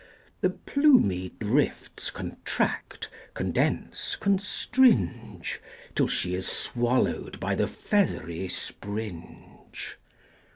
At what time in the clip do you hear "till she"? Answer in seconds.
5.93-6.33